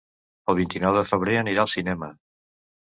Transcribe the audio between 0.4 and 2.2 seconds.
El vint-i-nou de febrer anirà al cinema.